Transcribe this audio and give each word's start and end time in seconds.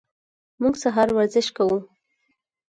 موږ 0.61 0.73
سهار 0.83 1.09
ورزش 1.13 1.47
کوو. 1.57 1.77